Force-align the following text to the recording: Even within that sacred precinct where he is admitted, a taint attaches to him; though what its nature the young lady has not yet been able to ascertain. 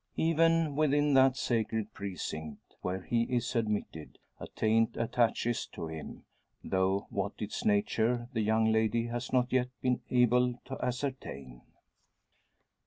Even 0.17 0.75
within 0.75 1.13
that 1.13 1.37
sacred 1.37 1.93
precinct 1.93 2.75
where 2.81 3.03
he 3.03 3.21
is 3.25 3.55
admitted, 3.55 4.17
a 4.39 4.47
taint 4.47 4.97
attaches 4.97 5.67
to 5.67 5.85
him; 5.89 6.23
though 6.63 7.05
what 7.11 7.33
its 7.37 7.63
nature 7.63 8.27
the 8.33 8.41
young 8.41 8.71
lady 8.71 9.05
has 9.05 9.31
not 9.31 9.53
yet 9.53 9.69
been 9.79 10.01
able 10.09 10.55
to 10.65 10.83
ascertain. 10.83 11.61